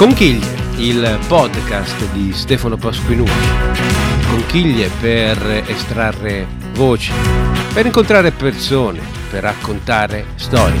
[0.00, 3.48] Conchiglie, il podcast di Stefano Pasquinucci.
[4.30, 7.12] Conchiglie per estrarre voci,
[7.74, 8.98] per incontrare persone,
[9.30, 10.80] per raccontare storie.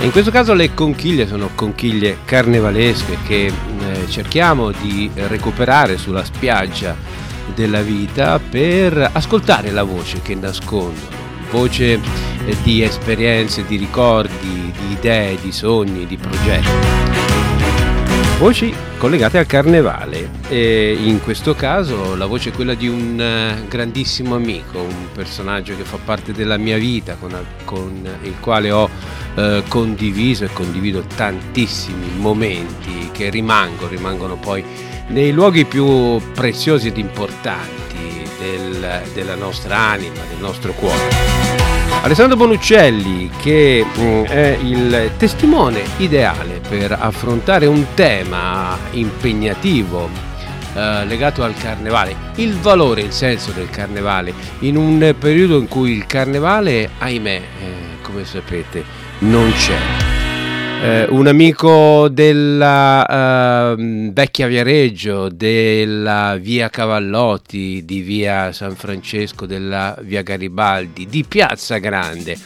[0.00, 6.96] In questo caso le conchiglie sono conchiglie carnevalesche che eh, cerchiamo di recuperare sulla spiaggia
[7.54, 11.21] della vita per ascoltare la voce che nascondono,
[11.52, 17.20] voce eh, di esperienze, di ricordi, di idee, di sogni, di progetti.
[18.38, 23.68] Voci collegate al carnevale e in questo caso la voce è quella di un eh,
[23.68, 28.88] grandissimo amico, un personaggio che fa parte della mia vita, con, con il quale ho
[29.36, 34.64] eh, condiviso e condivido tantissimi momenti che rimangono, rimangono poi
[35.08, 37.82] nei luoghi più preziosi ed importanti
[38.42, 41.51] del, della nostra anima, del nostro cuore.
[42.00, 50.08] Alessandro Bonuccelli che mm, è il testimone ideale per affrontare un tema impegnativo
[50.74, 55.92] eh, legato al carnevale, il valore, il senso del carnevale, in un periodo in cui
[55.92, 57.42] il carnevale, ahimè, eh,
[58.02, 58.82] come sapete,
[59.18, 60.11] non c'è
[60.82, 69.96] eh, un amico della eh, vecchia Viareggio, della via Cavallotti, di via San Francesco, della
[70.00, 72.36] via Garibaldi, di Piazza Grande.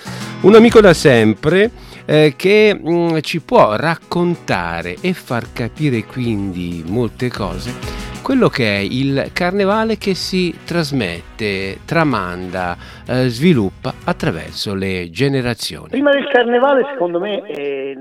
[0.43, 1.71] Un amico da sempre
[2.05, 8.79] eh, che mh, mm, ci può raccontare e far capire quindi molte cose quello che
[8.79, 12.77] è il carnevale che si trasmette, tramanda,
[13.07, 15.91] eh, sviluppa attraverso le generazioni.
[15.91, 17.95] Prima del carnevale, secondo me, eh,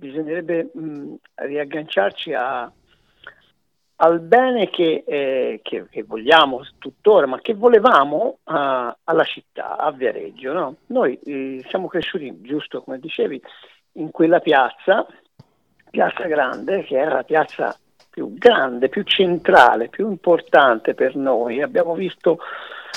[0.00, 2.72] bisognerebbe mh, riagganciarci a,
[3.96, 9.92] al bene che, eh, che, che, vogliamo tuttora, ma che volevamo a, alla città, a
[9.92, 10.52] Viareggio.
[10.54, 10.76] No?
[10.86, 13.40] Noi eh, siamo cresciuti, giusto come dicevi,
[13.92, 15.06] in quella piazza,
[15.90, 17.76] Piazza Grande, che era la piazza
[18.08, 21.60] più grande, più centrale, più importante per noi.
[21.60, 22.38] Abbiamo visto,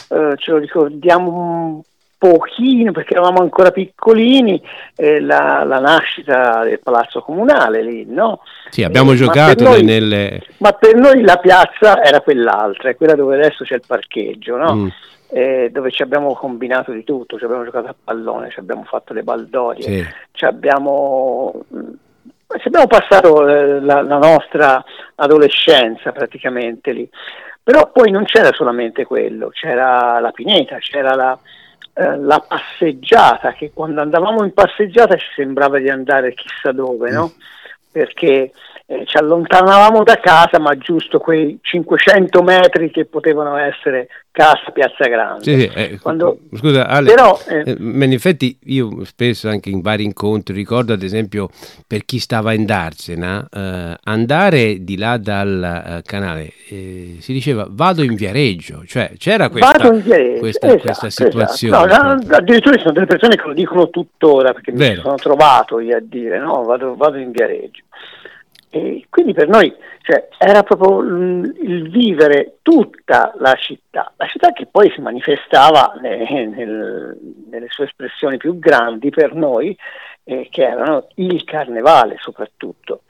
[0.09, 1.83] eh, ce lo ricordiamo
[2.23, 4.61] pochino, perché eravamo ancora piccolini,
[4.95, 8.39] eh, la, la, nascita del palazzo comunale lì, no?
[8.69, 10.41] Sì, abbiamo eh, giocato ma noi, nelle...
[10.59, 14.75] Ma per noi la piazza era quell'altra, è quella dove adesso c'è il parcheggio, no?
[14.75, 14.87] Mm.
[15.31, 19.13] Eh, dove ci abbiamo combinato di tutto, ci abbiamo giocato a pallone, ci abbiamo fatto
[19.13, 20.07] le baldorie, sì.
[20.31, 21.65] ci abbiamo
[22.59, 24.83] ci abbiamo passato eh, la, la, nostra
[25.15, 27.09] adolescenza praticamente lì.
[27.63, 31.39] Però poi non c'era solamente quello, c'era la pineta, c'era la,
[31.93, 37.33] eh, la passeggiata, che quando andavamo in passeggiata ci sembrava di andare chissà dove, no?
[37.35, 37.39] Mm.
[37.91, 38.51] Perché
[38.93, 45.07] eh, ci allontanavamo da casa, ma giusto quei 500 metri che potevano essere casa Piazza
[45.07, 45.43] Grande.
[45.43, 46.39] Sì, sì, eh, Quando...
[46.53, 51.03] Scusa, Ale, Però, eh, eh, in effetti io spesso anche in vari incontri ricordo ad
[51.03, 51.49] esempio
[51.85, 57.67] per chi stava in Darsena, eh, andare di là dal uh, canale eh, si diceva
[57.69, 61.29] vado in Viareggio, cioè c'era questa, questa, esatto, questa esatto.
[61.29, 61.85] situazione.
[61.85, 62.27] Esatto.
[62.27, 64.95] No, addirittura ci sono delle persone che lo dicono tuttora perché Vero.
[64.95, 67.83] mi sono trovato io a dire no, vado, vado in Viareggio.
[68.75, 74.65] E quindi per noi cioè, era proprio il vivere tutta la città, la città che
[74.65, 77.15] poi si manifestava nel, nel,
[77.51, 79.77] nelle sue espressioni più grandi per noi,
[80.23, 83.03] eh, che erano il carnevale soprattutto.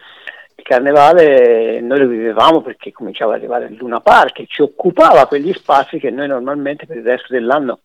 [0.53, 5.27] Il carnevale noi lo vivevamo perché cominciava ad arrivare il Luna Park e ci occupava
[5.27, 7.79] quegli spazi che noi normalmente per il resto dell'anno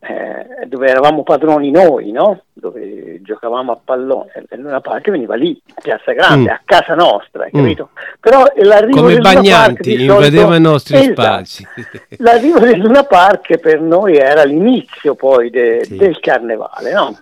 [0.00, 2.42] eh, dove eravamo padroni noi, no?
[2.52, 6.54] dove giocavamo a pallone, e Luna Park veniva lì, in Piazza Grande, mm.
[6.54, 7.50] a casa nostra, mm.
[7.50, 7.90] capito?
[7.92, 8.02] Mm.
[8.20, 11.66] Però l'arrivo Come Bagnanti invadeva i nostri esatto, spazi.
[12.18, 15.96] l'arrivo del Luna Park per noi era l'inizio poi de, sì.
[15.96, 17.18] del carnevale, no?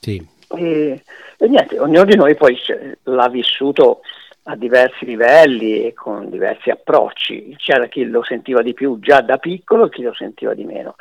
[0.00, 0.26] Sì.
[0.56, 1.02] E,
[1.38, 2.58] e, niente, ognuno di noi poi
[3.04, 4.00] l'ha vissuto
[4.44, 7.54] a diversi livelli e con diversi approcci.
[7.56, 10.96] C'era chi lo sentiva di più già da piccolo e chi lo sentiva di meno.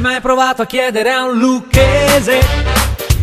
[0.00, 2.40] Hai mai provato a chiedere a un lucchese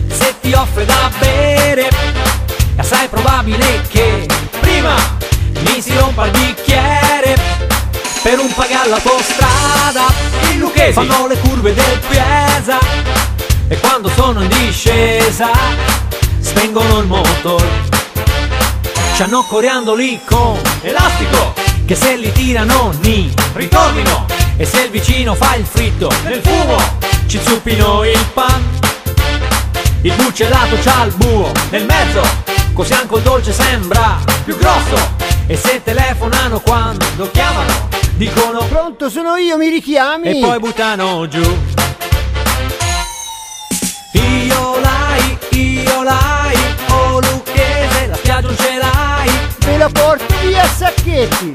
[0.10, 1.88] se ti offre da bere?
[1.88, 4.28] È assai probabile che
[4.60, 4.94] prima
[5.62, 7.36] mi si rompa il bicchiere
[8.22, 10.06] per un pagare l'autostrada.
[10.52, 12.78] I lucchesi fanno le curve del Piesa
[13.70, 15.50] e quando sono in discesa
[16.40, 17.66] spengono il motor.
[19.16, 21.56] Ci hanno coriandoli con elastico
[21.88, 26.78] che se li tirano ni ritornino e se il vicino fa il fritto nel fumo
[27.28, 28.64] Ci zuppino il pan.
[30.02, 32.22] Il bucellato c'ha il buo nel mezzo
[32.74, 35.16] Così anche il dolce sembra più grosso.
[35.46, 40.28] E se telefonano quando chiamano Dicono Pronto sono io, mi richiami?
[40.28, 41.58] E poi buttano giù.
[44.14, 46.58] Io l'hai, io lai
[46.90, 49.32] Oh Lucchese, la spiaggia non ce l'hai.
[49.66, 51.52] Me la porto via sacchetti.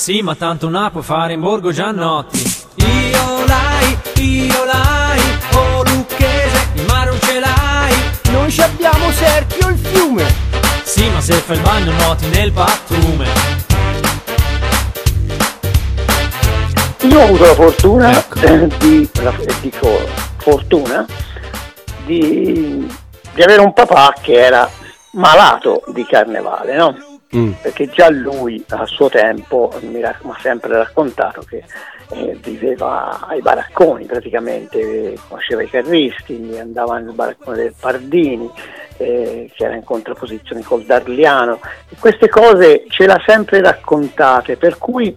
[0.00, 2.42] Sì, ma tanto una può fare in borgo Giannotti.
[2.76, 5.20] Io l'hai, io l'hai,
[5.52, 7.94] oh Lucchese, il mare non ce l'hai.
[8.30, 10.24] Non ci abbiamo cerchio il fiume.
[10.84, 13.26] Sì, ma se fai il bagno nuoti nel pattume.
[17.02, 18.38] Io ho avuto la fortuna ecco.
[18.78, 20.08] di, la, dico
[20.38, 21.04] fortuna,
[22.06, 22.90] di,
[23.34, 24.66] di avere un papà che era
[25.10, 27.09] malato di carnevale, no?
[27.36, 27.52] Mm.
[27.62, 31.62] Perché già lui a suo tempo mi ha sempre raccontato che
[32.12, 38.50] eh, viveva ai baracconi praticamente, conosceva i carristi, andava nel baraccone del Pardini,
[38.96, 41.60] eh, che era in contrapposizione col Darliano.
[41.88, 45.16] E queste cose ce l'ha sempre raccontate, per cui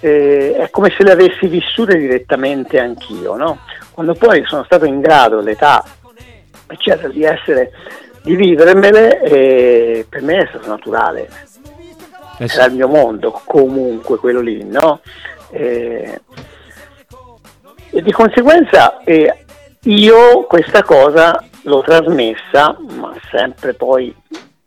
[0.00, 3.36] eh, è come se le avessi vissute direttamente anch'io.
[3.36, 3.60] No?
[3.90, 5.82] Quando poi sono stato in grado, l'età
[6.66, 7.72] eccetera, di essere
[8.22, 11.28] di vivermele, eh, per me è stato naturale
[12.38, 12.56] eh sì.
[12.56, 15.00] era il mio mondo comunque quello lì, no?
[15.50, 16.20] E,
[17.90, 19.44] e di conseguenza eh,
[19.82, 24.14] io questa cosa l'ho trasmessa, ma sempre poi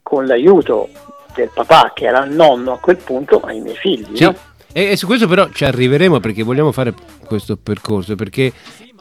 [0.01, 0.89] con l'aiuto
[1.35, 4.15] del papà che era il nonno a quel punto ai miei figli.
[4.15, 4.23] Sì.
[4.23, 4.35] No?
[4.73, 6.93] E, su questo però ci arriveremo perché vogliamo fare
[7.25, 8.51] questo percorso, perché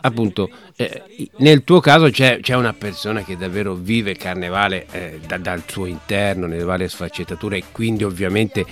[0.00, 5.20] appunto eh, nel tuo caso c'è, c'è, una persona che davvero vive il carnevale eh,
[5.26, 8.64] da, dal suo interno, nelle varie sfaccettature e quindi ovviamente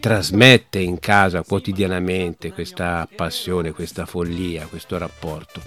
[0.00, 5.60] trasmette in casa quotidianamente questa passione, questa follia, questo rapporto.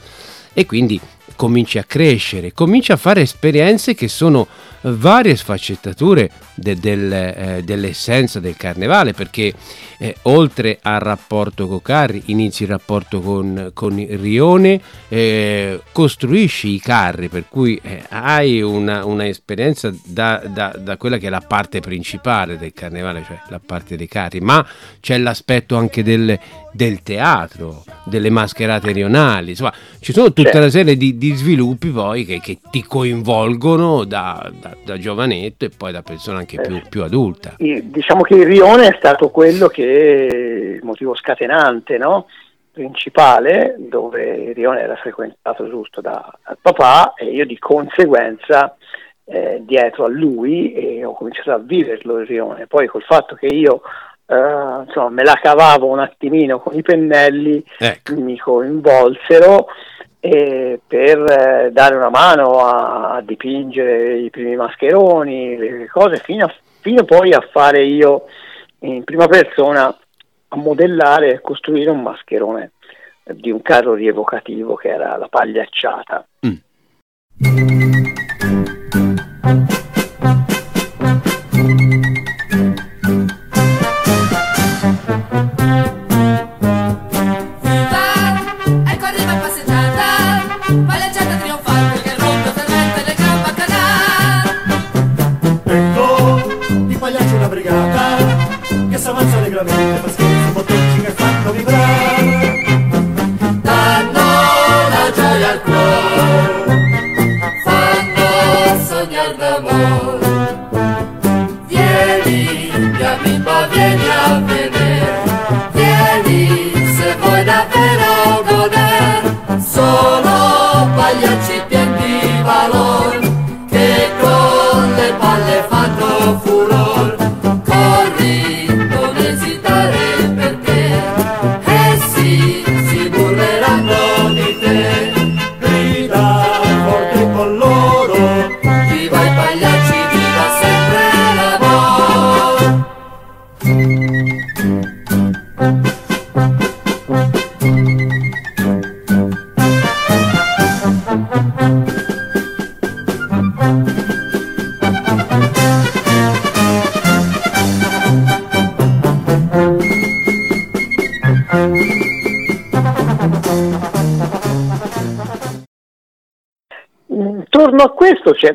[0.53, 0.99] E quindi
[1.35, 4.47] cominci a crescere, cominci a fare esperienze che sono
[4.81, 9.53] varie sfaccettature de, del, eh, dell'essenza del carnevale, perché
[9.97, 16.79] eh, oltre al rapporto con carri, inizi il rapporto con, con rione, eh, costruisci i
[16.79, 21.43] carri, per cui eh, hai una, una esperienza da, da, da, quella che è la
[21.45, 24.65] parte principale del carnevale, cioè la parte dei carri, ma
[24.99, 26.37] c'è l'aspetto anche del,
[26.73, 32.25] del teatro, delle mascherate rionali, insomma ci sono tutta una serie di, di sviluppi poi
[32.25, 36.83] che, che ti coinvolgono da, da, da, giovanetto e poi da persona anche più, eh,
[36.89, 37.55] più, adulta.
[37.57, 42.25] Diciamo che il rione è stato quello che il motivo scatenante, no?
[42.71, 48.75] principale, dove il rione era frequentato giusto da, dal papà e io di conseguenza
[49.25, 52.65] eh, dietro a lui e ho cominciato a viverlo il rione.
[52.65, 53.81] Poi col fatto che io
[54.25, 58.15] Uh, insomma, me la cavavo un attimino con i pennelli, ecco.
[58.15, 59.67] mi coinvolsero
[60.25, 66.45] e per eh, dare una mano a, a, dipingere i primi mascheroni, le cose, fino,
[66.45, 68.23] a, fino poi a fare io
[68.79, 69.93] in prima persona
[70.47, 72.71] a modellare e costruire un mascherone
[73.25, 76.25] di un carro rievocativo che era la pagliacciata.
[76.47, 76.55] Mm.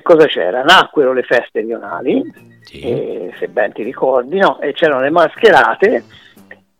[0.02, 0.62] Cosa c'era?
[0.62, 2.22] Nacquero le feste rionali,
[2.60, 2.80] sì.
[2.80, 4.60] eh, se ben ti ricordi, no?
[4.60, 6.04] e c'erano le mascherate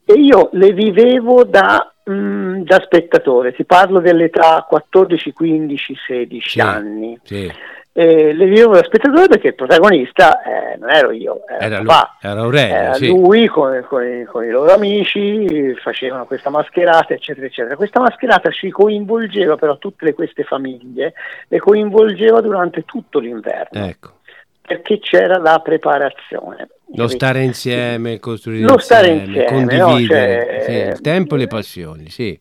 [0.05, 6.49] e io le vivevo da, mh, mm, da spettatore, ti parlo dell'età 14, 15, 16
[6.49, 6.61] sì.
[6.61, 7.19] anni.
[7.23, 7.53] Sì
[7.99, 11.93] eh, le vivevo da spettatore perché il protagonista eh, non ero io, era, era, lui,
[12.21, 12.75] era Aurelio.
[12.77, 13.09] Era sì.
[13.09, 17.75] lui con, con, con, i loro amici, facevano questa mascherata, eccetera, eccetera.
[17.75, 21.15] Questa mascherata ci coinvolgeva però tutte queste famiglie,
[21.49, 23.85] le coinvolgeva durante tutto l'inverno.
[23.85, 24.13] Ecco.
[24.61, 26.69] Perché c'era la preparazione.
[26.95, 30.45] Lo stare insieme, costruire lo stare insieme, condividere no?
[30.45, 32.39] cioè, sì, il tempo e le passioni, sì.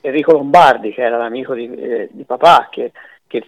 [0.00, 2.92] Enrico Lombardi, che era l'amico di, eh, di papà, che,
[3.28, 3.44] che,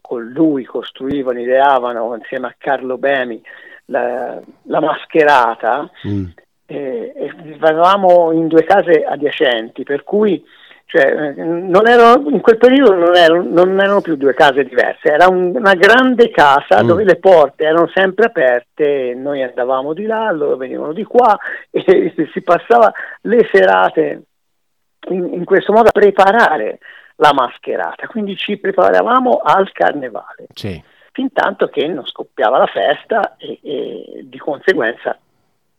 [0.00, 3.42] con lui costruivano, ideavano insieme a Carlo Bemi
[3.86, 6.24] la, la mascherata, mm.
[6.66, 10.42] eh, e vivevamo in due case adiacenti, per cui
[10.86, 15.52] cioè, erano, in quel periodo non erano, non erano, più due case diverse, era un,
[15.56, 16.86] una grande casa mm.
[16.86, 21.36] dove le porte erano sempre aperte, noi andavamo di là, loro venivano di qua
[21.70, 24.22] e si passava le serate
[25.08, 26.78] in, in questo modo a preparare
[27.16, 30.46] la mascherata, quindi ci preparavamo al carnevale.
[30.52, 30.82] Sì.
[31.12, 35.16] Fin tanto che non scoppiava la festa e, e di conseguenza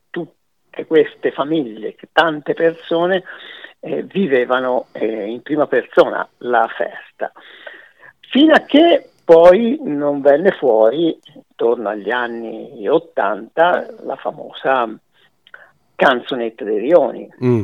[0.10, 3.24] tutte queste famiglie, tante persone
[3.82, 7.32] eh, vivevano eh, in prima persona la festa.
[8.30, 14.88] Fino a che poi non venne fuori, intorno agli anni 80, la famosa
[15.96, 17.30] canzonetta dei Rioni.
[17.44, 17.64] Mm.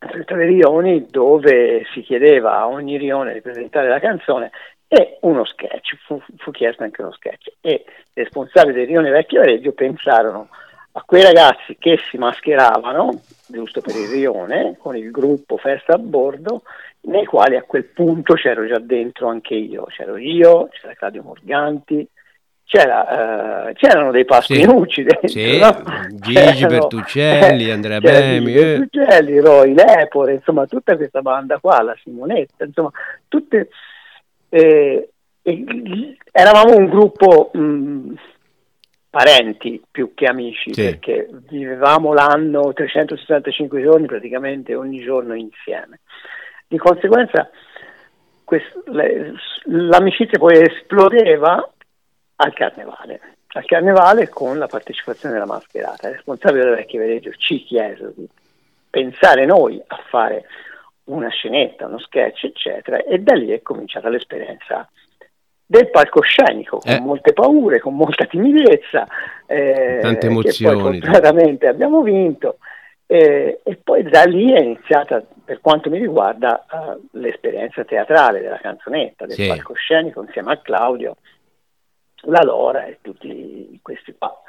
[0.00, 4.50] Dei Rioni dove si chiedeva a ogni rione di presentare la canzone
[4.88, 7.52] e uno sketch, fu, fu chiesto anche uno sketch.
[7.60, 10.48] E i responsabili del Rione Vecchio Reggio pensarono
[10.92, 15.98] a quei ragazzi che si mascheravano, giusto per il rione, con il gruppo Festa a
[15.98, 16.62] bordo,
[17.02, 22.06] nei quali a quel punto c'ero già dentro anche io, c'ero io, c'era Claudio Morganti,
[22.70, 25.82] c'era, uh, c'erano dei Pasquinucci sì, dentro, sì, no?
[26.20, 28.78] Gigi Bertuccelli, Andrea Bemi, eh.
[28.78, 32.90] Bertuccelli, Roy Lepore, insomma tutta questa banda qua, la Simonetta, insomma
[33.26, 33.70] tutte...
[34.50, 35.08] Eh,
[36.30, 38.12] eravamo un gruppo mh,
[39.10, 40.82] parenti più che amici, sì.
[40.82, 46.00] perché vivevamo l'anno 365 giorni praticamente ogni giorno insieme.
[46.68, 47.50] Di conseguenza
[48.44, 48.80] quest-
[49.64, 51.68] l'amicizia poi esplodeva
[52.42, 56.08] al carnevale, al carnevale con la partecipazione della mascherata.
[56.08, 58.28] Il responsabile del vecchio Vereggio ci chiese di
[58.88, 60.46] pensare noi a fare
[61.04, 64.88] una scenetta, uno sketch, eccetera, e da lì è cominciata l'esperienza
[65.66, 67.00] del palcoscenico, con eh.
[67.00, 69.06] molte paure, con molta timidezza,
[69.46, 71.00] eh, tante emozioni.
[71.00, 72.58] Che poi abbiamo vinto.
[73.06, 78.58] Eh, e poi da lì è iniziata, per quanto mi riguarda, uh, l'esperienza teatrale della
[78.58, 79.48] canzonetta, del sì.
[79.48, 81.16] palcoscenico, insieme a Claudio,
[82.22, 84.42] la Lora e tutti questi qua.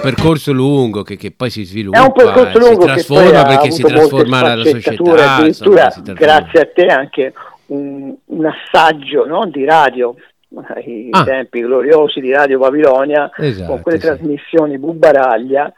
[0.00, 3.82] Percorso lungo che, che, poi si sviluppa, è un percorso lungo si trasforma perché si
[3.82, 4.90] trasforma la società.
[4.90, 7.32] Addirittura, insomma, grazie a te anche
[7.66, 10.14] un, un assaggio no, di radio
[10.74, 11.24] ai ah.
[11.24, 14.06] tempi gloriosi di Radio Babilonia esatto, con quelle sì.
[14.06, 15.72] trasmissioni Bubbaraglia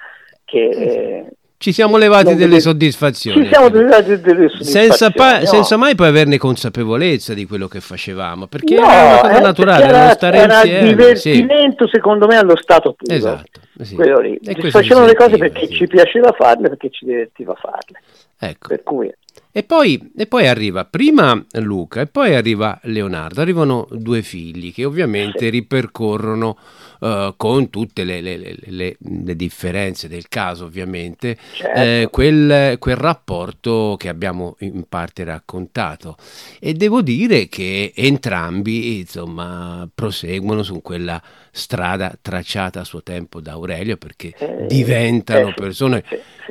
[0.44, 1.26] che eh,
[1.60, 3.42] ci siamo levati delle soddisfazioni.
[3.42, 4.86] Ci siamo levati delle soddisfazioni.
[4.86, 5.44] Senza, pa- no.
[5.44, 9.40] senza, mai poi averne consapevolezza di quello che facevamo, perché no, era una cosa eh,
[9.42, 10.88] naturale, era, era insieme.
[10.88, 11.90] divertimento sì.
[11.92, 13.14] secondo me allo stato puro.
[13.14, 13.60] Esatto.
[13.82, 13.94] Sì.
[13.94, 14.38] Quello lì.
[14.70, 15.74] Facevamo le cose perché sì.
[15.74, 18.00] ci piaceva farle, perché ci divertiva farle.
[18.38, 18.68] Ecco.
[18.68, 19.12] Per cui
[19.52, 24.84] E poi, e poi, arriva prima Luca e poi arriva Leonardo, arrivano due figli che
[24.84, 26.56] ovviamente ripercorrono
[27.00, 31.80] uh, con tutte le, le, le, le, differenze del caso ovviamente certo.
[31.80, 36.16] eh, quel, quel, rapporto che abbiamo in parte raccontato
[36.58, 43.52] e devo dire che entrambi insomma proseguono su quella strada tracciata a suo tempo da
[43.52, 46.04] Aurelio perché eh, diventano eh, persone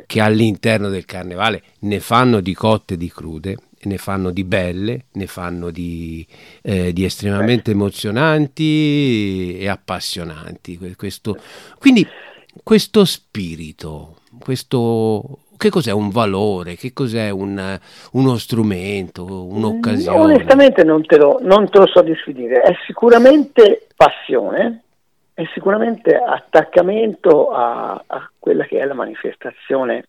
[0.06, 5.06] che all'interno del carnevale ne fanno di cotte e di crude, ne fanno di belle,
[5.14, 6.26] ne fanno di,
[6.62, 10.78] eh, di estremamente emozionanti e appassionanti.
[10.96, 11.38] Questo,
[11.78, 12.06] quindi
[12.64, 17.80] questo spirito, questo, che cos'è un valore, che cos'è un,
[18.14, 20.18] uno strumento, un'occasione?
[20.18, 24.84] Onestamente non te, lo, non te lo so definire, è sicuramente passione,
[25.34, 30.04] è sicuramente attaccamento a, a, quella che è la manifestazione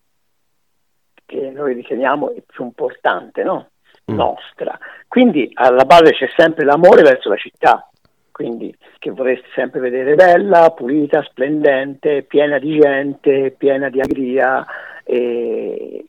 [1.30, 3.68] che noi riteniamo più importante, no?
[4.10, 4.14] mm.
[4.14, 4.76] nostra.
[5.06, 7.88] Quindi alla base c'è sempre l'amore verso la città,
[8.32, 14.66] quindi che vorresti sempre vedere bella, pulita, splendente, piena di gente, piena di allegria,
[15.04, 16.06] e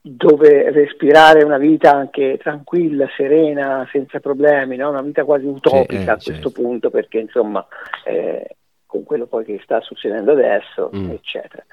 [0.00, 4.90] dove respirare una vita anche tranquilla, serena, senza problemi, no?
[4.90, 6.50] una vita quasi utopica sì, eh, a questo certo.
[6.52, 7.66] punto, perché insomma
[8.04, 11.10] eh, con quello poi che sta succedendo adesso, mm.
[11.10, 11.64] eccetera.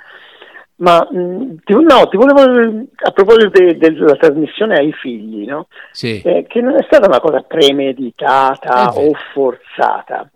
[0.77, 5.67] Ma mh, ti, no, ti volevo, a proposito de, de, della trasmissione ai figli, no?
[5.91, 6.21] sì.
[6.21, 10.29] eh, che non è stata una cosa premeditata eh o forzata,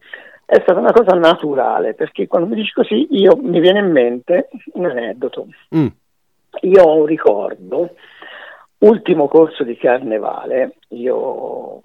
[0.45, 4.47] è stata una cosa naturale, perché quando mi dici così io mi viene in mente
[4.73, 5.47] un aneddoto.
[5.75, 5.87] Mm
[6.61, 7.95] io ho un ricordo,
[8.79, 11.79] ultimo corso di carnevale, io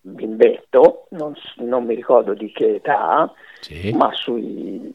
[0.00, 3.92] bimbetto, non, non mi ricordo di che età, sì.
[3.92, 4.92] ma sui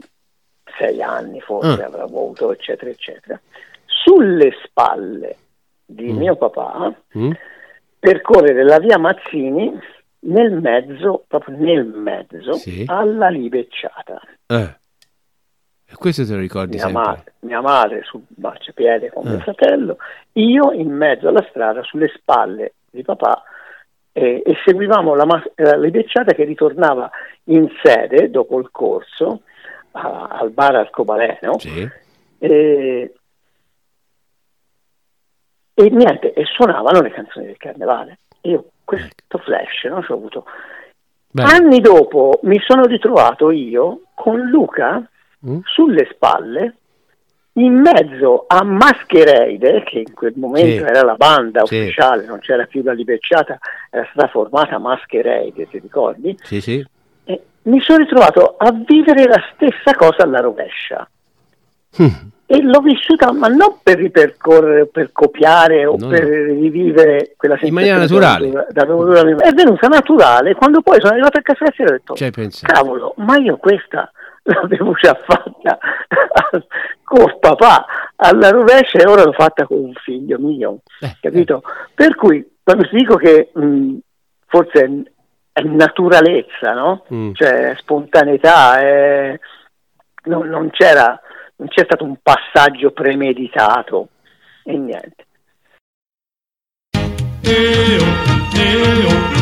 [0.79, 1.87] sei anni forse ah.
[1.87, 3.39] avrò avuto, eccetera, eccetera.
[3.85, 5.35] Sulle spalle
[5.85, 6.17] di mm.
[6.17, 7.31] mio papà mm.
[7.99, 9.77] percorrere la via Mazzini
[10.21, 12.85] nel mezzo, proprio nel mezzo, sì.
[12.87, 14.21] alla libecciata.
[14.47, 14.77] Eh.
[15.91, 17.01] E questo te lo ricordi mia sempre?
[17.01, 19.29] Madre, mia madre sul marciapiede con eh.
[19.31, 19.97] mio fratello,
[20.33, 23.41] io in mezzo alla strada, sulle spalle di papà,
[24.11, 27.09] eh, e seguivamo la, la libecciata che ritornava
[27.45, 29.41] in sede dopo il corso
[30.01, 31.59] a, al bar Arcobaleno.
[31.59, 31.87] Sì.
[32.39, 33.13] E,
[35.73, 38.19] e niente, e suonavano le canzoni del carnevale.
[38.41, 40.45] Io questo flash non ci ho avuto.
[41.31, 41.43] Beh.
[41.43, 45.07] Anni dopo mi sono ritrovato io con Luca
[45.45, 45.59] mm?
[45.63, 46.75] sulle spalle
[47.53, 50.89] in mezzo a Masquerade, che in quel momento sì.
[50.89, 51.77] era la banda sì.
[51.77, 53.59] ufficiale, non c'era più la Liberciata,
[53.89, 56.37] era stata formata Masquerade, ti ricordi?
[56.41, 56.85] Sì, sì.
[57.29, 61.07] E mi sono ritrovato a vivere la stessa cosa alla rovescia.
[62.01, 62.27] Mm.
[62.47, 67.67] E l'ho vissuta, ma non per ripercorrere, per copiare o no, per rivivere quella sensazione.
[67.67, 68.49] In maniera naturale.
[68.71, 72.15] Da, da, da, è venuta naturale quando poi sono arrivato a casa e ho detto,
[72.63, 74.11] cavolo, ma io questa
[74.41, 75.77] l'avevo già fatta
[77.03, 81.57] con papà alla rovescia e ora l'ho fatta con un figlio mio, eh, capito?
[81.63, 81.89] Eh.
[81.93, 83.97] Per cui quando ti dico che mh,
[84.47, 85.03] forse è, è,
[85.61, 87.05] naturalezza, no?
[87.13, 87.33] Mm.
[87.33, 89.39] Cioè spontaneità, è,
[90.25, 91.19] non, non, c'era,
[91.57, 94.09] non c'è stato un passaggio premeditato
[94.63, 95.25] e niente.
[97.41, 98.03] Eo,
[98.53, 99.38] eo,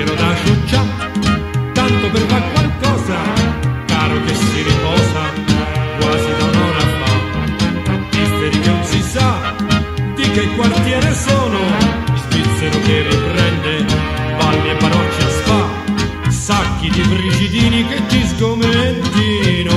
[0.00, 0.84] pensiero da ciuccia,
[1.72, 3.16] tanto per far qualcosa,
[3.86, 5.22] caro che si riposa,
[5.98, 7.12] quasi da un'ora fa.
[8.12, 9.54] Misteri che non si sa,
[10.14, 11.58] di che quartiere sono,
[12.14, 13.84] svizzero che riprende,
[14.38, 19.72] valli e parrocchia spa, sacchi di frigidini che ti sgomentino,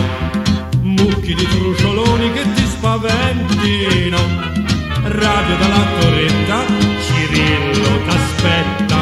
[0.81, 4.19] mucchi di trucioloni che ti spaventino,
[5.03, 6.65] radio dalla torretta,
[7.01, 8.92] Cirillo t'aspetta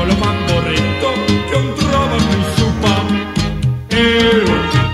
[0.00, 3.04] piccolo mamborretto che non trova mi supa.
[3.88, 4.44] Eo,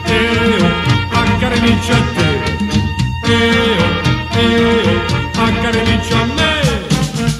[0.05, 0.67] eo,
[1.11, 2.31] accarnici a te.
[3.31, 3.87] Eo,
[4.33, 5.01] eo,
[5.35, 6.55] accarnici a me.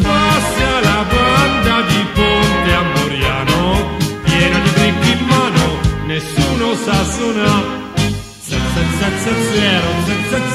[0.03, 7.85] Passa la banda di Ponte a Moriano, piena di grippi in mano, nessuno sa suonare.
[8.43, 8.63] Zero,
[8.99, 9.17] zero,
[9.53, 9.89] zero,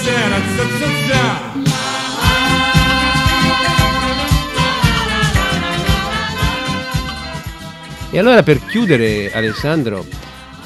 [0.01, 1.70] zero, zero, zero.
[8.13, 10.03] E allora per chiudere Alessandro,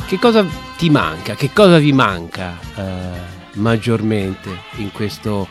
[0.07, 0.43] che cosa
[0.77, 1.35] ti manca?
[1.35, 2.81] Che cosa vi manca uh,
[3.59, 5.47] maggiormente in questo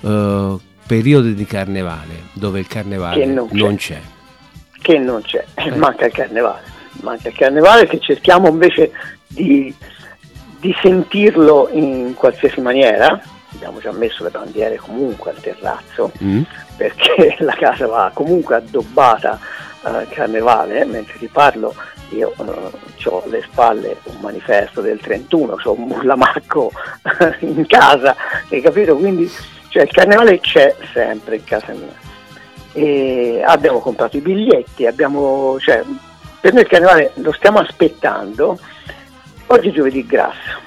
[0.00, 3.94] uh, periodo di carnevale dove il carnevale non, non c'è.
[3.94, 4.00] c'è?
[4.82, 5.70] Che non c'è, eh.
[5.78, 6.62] manca il carnevale.
[7.02, 8.90] Manca il carnevale che cerchiamo invece
[9.28, 9.72] di,
[10.58, 13.22] di sentirlo in qualsiasi maniera.
[13.54, 16.42] Abbiamo già messo le bandiere comunque al terrazzo mm.
[16.76, 19.38] perché la casa va comunque addobbata
[19.86, 21.74] al carnevale, mentre ti parlo
[22.10, 26.72] io eh, ho alle spalle un manifesto del 31, ho un bullamacco
[27.40, 28.16] in casa,
[28.48, 28.96] hai capito?
[28.96, 29.30] Quindi
[29.68, 32.04] cioè, il carnevale c'è sempre in casa mia.
[32.72, 35.82] E abbiamo comprato i biglietti, abbiamo, cioè,
[36.40, 38.58] per noi il carnevale lo stiamo aspettando.
[39.46, 40.58] Oggi è giovedì grasso,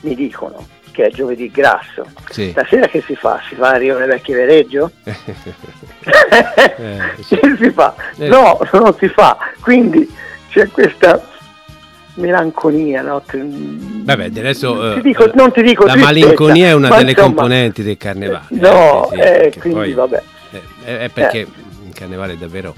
[0.00, 2.06] mi dicono che è giovedì grasso.
[2.28, 2.50] Sì.
[2.50, 3.40] Stasera che si fa?
[3.48, 4.90] Si fa a Rione Vecchio Vereggio?
[5.04, 5.14] eh,
[7.22, 7.36] sì.
[7.36, 7.94] Che si fa?
[8.16, 8.28] Eh.
[8.28, 9.36] No, non si fa.
[9.60, 10.08] Quindi
[10.50, 11.26] c'è questa
[12.14, 13.02] melanconia.
[13.02, 13.22] No?
[13.32, 17.82] Vabbè, adesso ti dico, non ti dico la tristezza, malinconia è una delle insomma, componenti
[17.82, 18.46] del carnevale.
[18.48, 20.22] No, eh, sì, quindi poi, vabbè.
[20.84, 21.46] È, è perché eh.
[21.86, 22.74] il carnevale davvero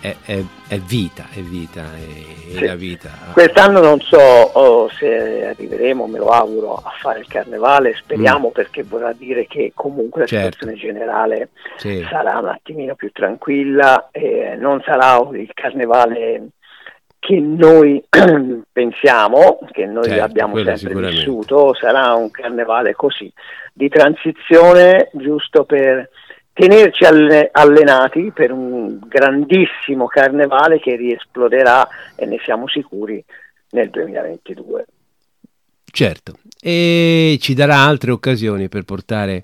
[0.00, 2.64] è, è, è, vita, è vita, è, sì.
[2.64, 3.10] la vita.
[3.32, 8.52] Quest'anno non so oh, se arriveremo, me lo auguro, a fare il carnevale, speriamo mm.
[8.52, 10.66] perché vorrà dire che comunque la certo.
[10.66, 12.04] situazione generale sì.
[12.10, 16.48] sarà un attimino più tranquilla, e non sarà il carnevale
[17.20, 18.02] che noi
[18.72, 23.32] pensiamo, che noi certo, abbiamo sempre vissuto, sarà un carnevale così,
[23.72, 26.08] di transizione giusto per
[26.56, 33.22] tenerci allenati per un grandissimo carnevale che riesploderà e ne siamo sicuri
[33.72, 34.86] nel 2022.
[35.84, 39.40] Certo, e ci darà altre occasioni per portare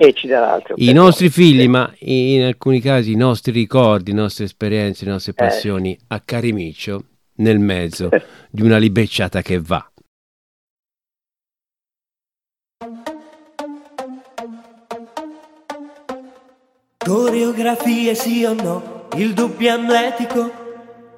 [0.77, 1.69] i nostri figli, sì.
[1.69, 5.99] ma in alcuni casi i nostri ricordi, le nostre esperienze, le nostre passioni eh.
[6.09, 7.05] a Carimiccio
[7.37, 8.09] nel mezzo
[8.51, 9.92] di una libecciata che va.
[17.05, 20.51] Coreografie sì o no, il dubbio amletico,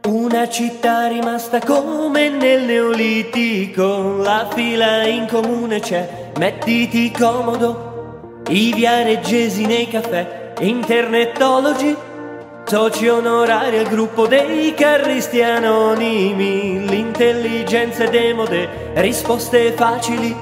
[0.08, 9.66] una città rimasta come nel neolitico, la fila in comune c'è, mettiti comodo, i viareggesi
[9.66, 11.94] nei caffè, internetologi,
[12.64, 20.34] soci onorari al gruppo dei carristi anonimi, l'intelligenza demode, risposte facili,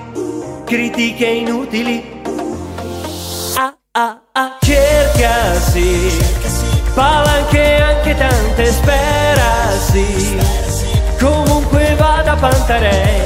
[0.64, 2.11] critiche inutili
[3.94, 6.18] ah, ah, cercasi,
[6.94, 10.38] palanche anche tante, sperasi,
[11.20, 13.20] comunque vada Pantarei,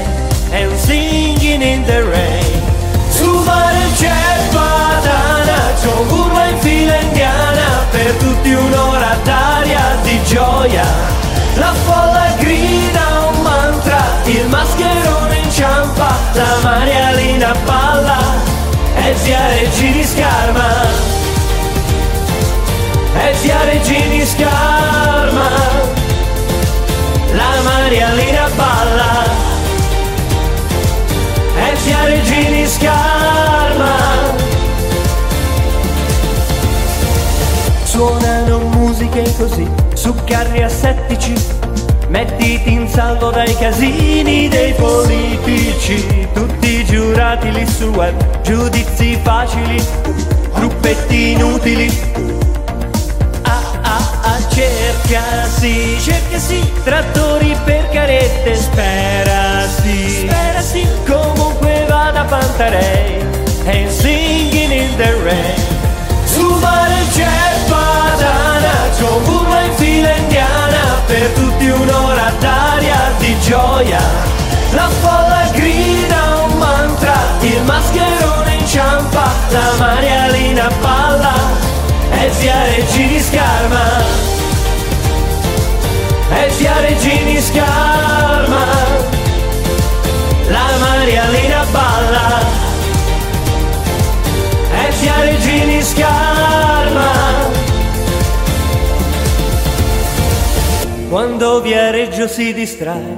[0.51, 2.63] un singing in the rain,
[3.11, 4.11] su mare c'è
[4.51, 10.85] padana, c'è un burro in fila indiana, per tutti un'ora d'aria di gioia,
[11.55, 18.26] la folla grida un mantra, il mascherone inciampa, la marialina balla,
[19.17, 20.83] e zia Regini Scarma.
[23.15, 25.49] E zia Regini Scarma.
[27.33, 29.25] La Marialina balla.
[31.57, 33.95] E zia Regini Scarma.
[37.85, 41.35] Suonano musiche così su carri assettici
[42.17, 49.79] Mettiti in salvo dai casini dei politici, tutti giurati lì sul web, giudizi facili,
[50.55, 51.93] gruppetti inutili.
[53.43, 63.21] Ah ah ah, cercasi, cercasi, trattori per carette, sperasi, sperasi, comunque vada Pantarei,
[63.67, 65.55] and singing in the rain.
[66.25, 67.29] Su mare c'è
[67.69, 70.06] padana, c'è un burro in fila
[101.57, 103.17] Quando Viareggio si distrae,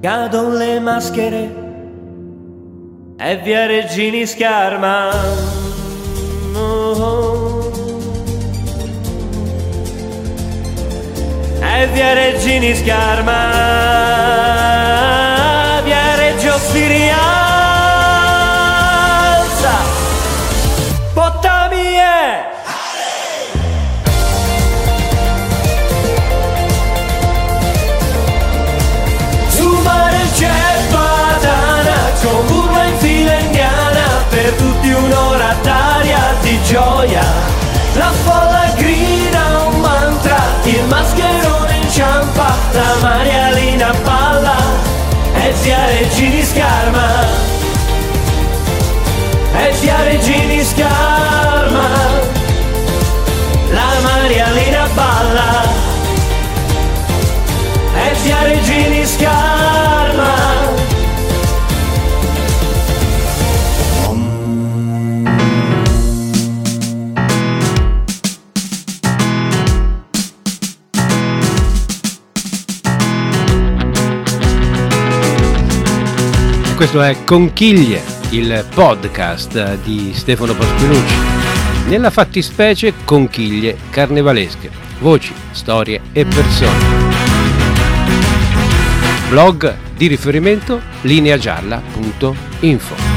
[0.00, 1.50] cadono le maschere
[3.18, 5.10] e Viareggini scarma.
[6.54, 7.72] Oh.
[11.60, 13.32] E Viareggini scarma,
[15.82, 17.41] Viareggio si rialza.
[36.72, 37.22] Gioia,
[37.96, 44.56] la folla grida un mantra, il mascherone inciampa, la Marialina balla,
[45.34, 47.06] e zia Regini scarma,
[49.60, 51.88] e zia Regini scarma,
[53.70, 55.50] la Marialina balla,
[58.02, 59.41] e zia Regini scarma.
[76.82, 81.14] Questo è Conchiglie, il podcast di Stefano Paspinucci.
[81.86, 84.68] Nella fattispecie conchiglie carnevalesche,
[84.98, 86.78] voci, storie e persone.
[89.28, 93.11] Blog di riferimento lineagialla.info